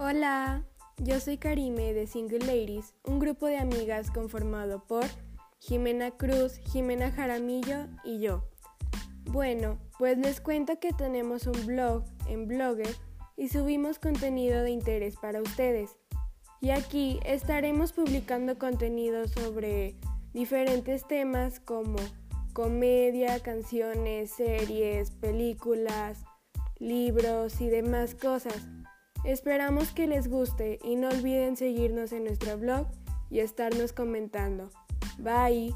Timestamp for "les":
10.16-10.40, 30.06-30.28